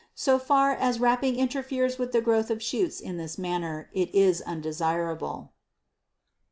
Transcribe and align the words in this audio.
So 0.15 0.39
far 0.39 0.71
as 0.71 0.99
wrapping 0.99 1.35
interferes 1.35 1.99
with 1.99 2.11
the 2.11 2.21
growth 2.21 2.49
of 2.49 2.59
shoots 2.63 2.99
in 2.99 3.17
this 3.17 3.37
manner 3.37 3.87
it 3.93 4.09
is 4.15 4.41
undesirable. 4.41 5.51